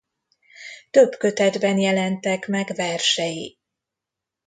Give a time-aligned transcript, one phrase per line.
[0.91, 3.57] Több kötetben jelentek meg versei.